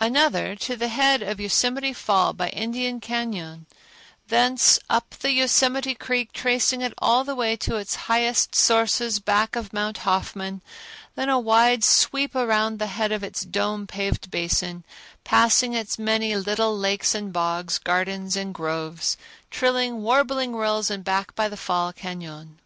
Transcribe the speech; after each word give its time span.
Another, 0.00 0.56
to 0.56 0.74
the 0.74 0.88
head 0.88 1.22
of 1.22 1.38
Yosemite 1.38 1.92
Fall 1.92 2.32
by 2.32 2.48
Indian 2.48 3.00
Cañon; 3.00 3.64
thence 4.26 4.80
up 4.90 5.14
the 5.20 5.30
Yosemite 5.30 5.94
Creek, 5.94 6.32
tracing 6.32 6.80
it 6.82 6.92
all 6.98 7.22
the 7.22 7.36
way 7.36 7.54
to 7.58 7.76
its 7.76 7.94
highest 8.10 8.56
sources 8.56 9.20
back 9.20 9.54
of 9.54 9.72
Mount 9.72 9.98
Hoffman, 9.98 10.62
then 11.14 11.28
a 11.28 11.38
wide 11.38 11.84
sweep 11.84 12.34
around 12.34 12.80
the 12.80 12.88
head 12.88 13.12
of 13.12 13.22
its 13.22 13.42
dome 13.42 13.86
paved 13.86 14.32
basin, 14.32 14.82
passing 15.22 15.74
its 15.74 15.96
many 15.96 16.34
little 16.34 16.76
lakes 16.76 17.14
and 17.14 17.32
bogs, 17.32 17.78
gardens 17.78 18.34
and 18.34 18.52
groves, 18.52 19.16
trilling, 19.48 20.02
warbling 20.02 20.56
rills, 20.56 20.90
and 20.90 21.04
back 21.04 21.36
by 21.36 21.48
the 21.48 21.56
Fall 21.56 21.92
Cañon. 21.92 22.56